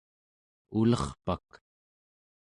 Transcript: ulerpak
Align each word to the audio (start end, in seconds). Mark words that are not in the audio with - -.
ulerpak 0.79 1.47